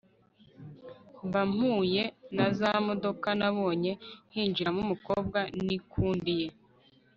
[1.27, 2.03] mba mpuye
[2.35, 3.91] nazamodoka nabonye
[4.33, 6.47] hinjiramo umukobwa nikundiye